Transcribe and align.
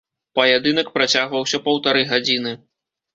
Паядынак 0.37 0.87
працягваўся 0.95 1.59
паўтары 1.67 2.01
гадзіны. 2.15 2.55